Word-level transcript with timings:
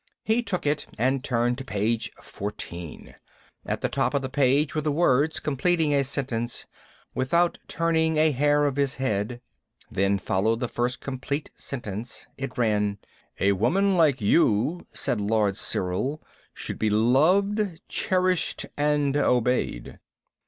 He 0.23 0.41
took 0.41 0.65
it 0.65 0.87
and 0.97 1.23
turned 1.23 1.59
to 1.59 1.63
page 1.63 2.11
fourteen. 2.19 3.13
At 3.63 3.81
the 3.81 3.87
top 3.87 4.15
of 4.15 4.23
the 4.23 4.29
page 4.31 4.73
were 4.73 4.81
the 4.81 4.91
words, 4.91 5.39
completing 5.39 5.93
a 5.93 6.03
sentence," 6.03 6.65
without 7.13 7.59
turning 7.67 8.17
a 8.17 8.31
hair 8.31 8.65
of 8.65 8.77
his 8.77 8.95
head." 8.95 9.41
Then 9.91 10.17
followed 10.17 10.59
the 10.59 10.67
first 10.67 11.01
complete 11.01 11.51
sentence. 11.55 12.25
It 12.35 12.57
ran: 12.57 12.97
"'A 13.39 13.51
woman 13.51 13.95
like 13.95 14.19
you,' 14.19 14.87
said 14.91 15.21
Lord 15.21 15.55
Cyril, 15.55 16.19
'should 16.51 16.79
be 16.79 16.89
loved, 16.89 17.79
cherished, 17.87 18.65
and 18.75 19.15
obeyed.'" 19.15 19.99